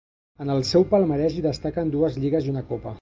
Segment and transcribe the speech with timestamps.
[0.45, 2.95] En el seu palmarès hi destaquen dues lligues i una copa.